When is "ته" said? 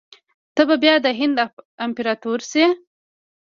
0.55-0.61